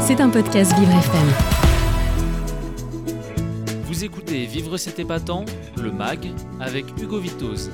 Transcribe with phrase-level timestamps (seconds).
[0.00, 1.28] C'est un podcast Vivre FM.
[3.84, 5.44] Vous écoutez Vivre cet épatant,
[5.76, 7.70] le MAG, avec Hugo Vitoz.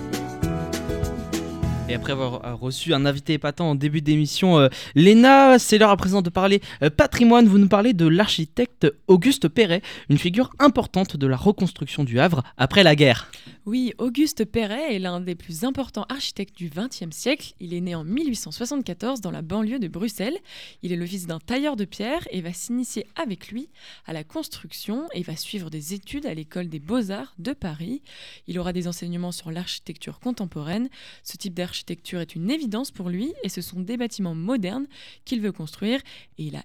[1.88, 5.90] Et après avoir euh, reçu un invité épatant en début d'émission, euh, Léna, c'est l'heure
[5.90, 7.46] à présent de parler euh, patrimoine.
[7.46, 12.42] Vous nous parlez de l'architecte Auguste Perret, une figure importante de la reconstruction du Havre
[12.56, 13.30] après la guerre.
[13.66, 17.54] Oui, Auguste Perret est l'un des plus importants architectes du XXe siècle.
[17.60, 20.38] Il est né en 1874 dans la banlieue de Bruxelles.
[20.82, 23.68] Il est le fils d'un tailleur de pierre et va s'initier avec lui
[24.06, 28.02] à la construction et va suivre des études à l'école des beaux-arts de Paris.
[28.48, 30.88] Il aura des enseignements sur l'architecture contemporaine.
[31.22, 34.86] Ce type d'architecture l'architecture est une évidence pour lui et ce sont des bâtiments modernes
[35.26, 36.00] qu'il veut construire
[36.38, 36.64] et il a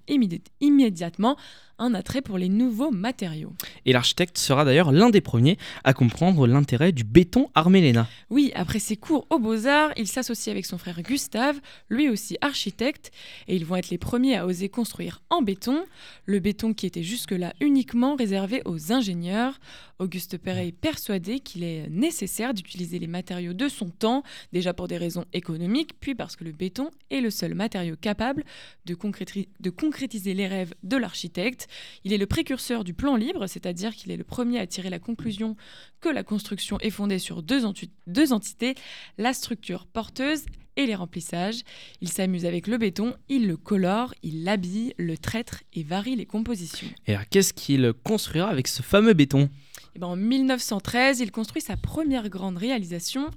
[0.61, 1.35] immédiatement
[1.79, 3.51] un attrait pour les nouveaux matériaux.
[3.85, 8.07] Et l'architecte sera d'ailleurs l'un des premiers à comprendre l'intérêt du béton arméléna.
[8.29, 11.59] Oui, après ses cours aux beaux-arts, il s'associe avec son frère Gustave,
[11.89, 13.11] lui aussi architecte,
[13.47, 15.83] et ils vont être les premiers à oser construire en béton,
[16.25, 19.59] le béton qui était jusque-là uniquement réservé aux ingénieurs.
[19.99, 24.87] Auguste Perret est persuadé qu'il est nécessaire d'utiliser les matériaux de son temps, déjà pour
[24.87, 28.43] des raisons économiques, puis parce que le béton est le seul matériau capable
[28.85, 31.67] de concrétiser les rêves de l'architecte.
[32.03, 34.99] Il est le précurseur du plan libre, c'est-à-dire qu'il est le premier à tirer la
[34.99, 35.55] conclusion
[35.99, 37.61] que la construction est fondée sur deux,
[38.07, 38.75] deux entités,
[39.17, 40.45] la structure porteuse
[40.77, 41.61] et les remplissages.
[42.01, 46.25] Il s'amuse avec le béton, il le colore, il l'habille, le traite et varie les
[46.25, 46.87] compositions.
[47.07, 49.49] Et qu'est-ce qu'il construira avec ce fameux béton?
[49.95, 53.29] Eh ben, En 1913, il construit sa première grande réalisation,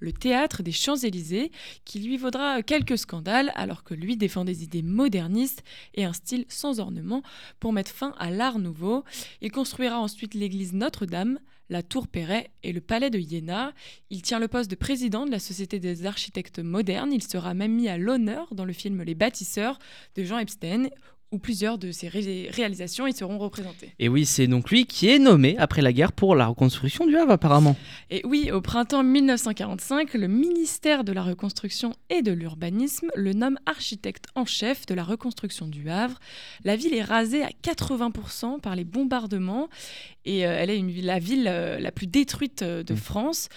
[0.00, 1.52] le théâtre des Champs-Élysées,
[1.84, 5.62] qui lui vaudra quelques scandales alors que lui défend des idées modernistes
[5.94, 7.22] et un style sans ornement
[7.60, 9.04] pour mettre fin à l'art nouveau.
[9.40, 13.72] Il construira ensuite l'église Notre-Dame, la Tour Perret et le palais de Iéna.
[14.10, 17.12] Il tient le poste de président de la Société des architectes modernes.
[17.12, 19.78] Il sera même mis à l'honneur dans le film Les bâtisseurs
[20.16, 20.88] de Jean Epstein,
[21.32, 23.92] où plusieurs de ses réalisations y seront représentées.
[23.98, 27.16] Et oui, c'est donc lui qui est nommé après la guerre pour la reconstruction du
[27.16, 27.76] Havre apparemment.
[28.10, 33.58] Et oui, au printemps 1945, le ministère de la Reconstruction et de l'Urbanisme le nomme
[33.66, 36.18] architecte en chef de la reconstruction du Havre.
[36.64, 39.68] La ville est rasée à 80% par les bombardements
[40.24, 42.96] et euh, elle est une, la ville euh, la plus détruite euh, de mmh.
[42.96, 43.48] France.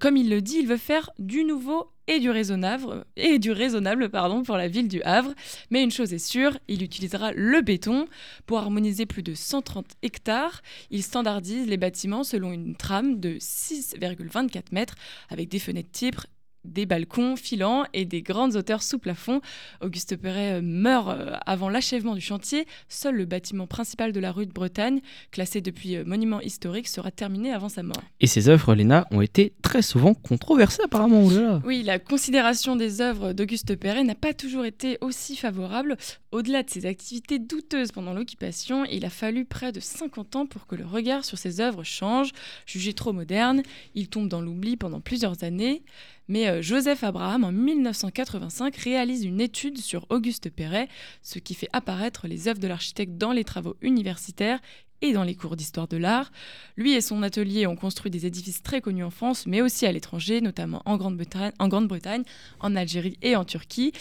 [0.00, 4.68] comme il le dit, il veut faire du nouveau et du raisonnable, pardon, pour la
[4.68, 5.34] ville du Havre.
[5.70, 8.06] Mais une chose est sûre, il utilisera le béton
[8.46, 10.62] pour harmoniser plus de 130 hectares.
[10.90, 14.94] Il standardise les bâtiments selon une trame de 6,24 mètres
[15.28, 16.20] avec des fenêtres types
[16.66, 19.40] des balcons filants et des grandes hauteurs sous plafond.
[19.80, 22.66] Auguste Perret euh, meurt euh, avant l'achèvement du chantier.
[22.88, 25.00] Seul le bâtiment principal de la rue de Bretagne,
[25.30, 28.02] classé depuis euh, monument historique, sera terminé avant sa mort.
[28.20, 31.16] Et ces œuvres, Léna, ont été très souvent controversées apparemment.
[31.64, 35.96] Oui, la considération des œuvres d'Auguste Perret n'a pas toujours été aussi favorable.
[36.36, 40.66] Au-delà de ses activités douteuses pendant l'occupation, il a fallu près de 50 ans pour
[40.66, 42.32] que le regard sur ses œuvres change.
[42.66, 43.62] Jugé trop moderne,
[43.94, 45.82] il tombe dans l'oubli pendant plusieurs années.
[46.28, 50.88] Mais euh, Joseph Abraham, en 1985, réalise une étude sur Auguste Perret,
[51.22, 54.60] ce qui fait apparaître les œuvres de l'architecte dans les travaux universitaires
[55.00, 56.30] et dans les cours d'histoire de l'art.
[56.76, 59.92] Lui et son atelier ont construit des édifices très connus en France, mais aussi à
[59.92, 62.24] l'étranger, notamment en Grande-Bretagne,
[62.60, 63.92] en, Algérie et en Turquie.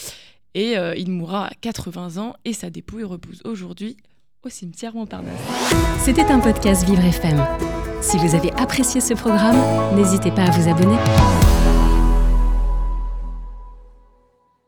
[0.55, 3.97] Et euh, il mourra à 80 ans et sa dépouille repose aujourd'hui
[4.43, 5.33] au cimetière Montparnasse.
[5.99, 7.45] C'était un podcast Vivre FM.
[8.01, 9.57] Si vous avez apprécié ce programme,
[9.95, 10.95] n'hésitez pas à vous abonner.